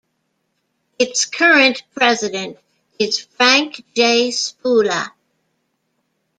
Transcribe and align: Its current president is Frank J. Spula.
Its 0.97 1.25
current 1.25 1.83
president 1.93 2.57
is 2.97 3.19
Frank 3.19 3.85
J. 3.93 4.31
Spula. 4.31 5.13